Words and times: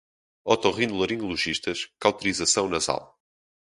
otorrinolaringologistas, 0.45 1.93
cauterização 2.01 2.67
nasal 2.73 3.13